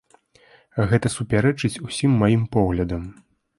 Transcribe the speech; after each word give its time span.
Гэта 0.91 1.11
супярэчыць 1.17 1.81
усім 1.91 2.11
маім 2.25 2.43
поглядам. 2.59 3.07